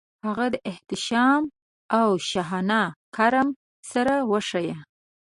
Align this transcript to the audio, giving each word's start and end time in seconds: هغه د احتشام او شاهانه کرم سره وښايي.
هغه 0.25 0.45
د 0.53 0.55
احتشام 0.71 1.41
او 1.99 2.09
شاهانه 2.29 2.81
کرم 3.15 3.47
سره 3.91 4.15
وښايي. 4.29 4.75